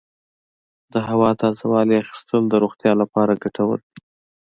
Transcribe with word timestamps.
د 0.93 0.95
هوا 1.09 1.29
تازه 1.41 1.63
والي 1.73 1.95
اخیستل 2.03 2.41
د 2.49 2.53
روغتیا 2.63 2.91
لپاره 3.01 3.39
ګټور 3.43 3.77
دي. 3.87 3.99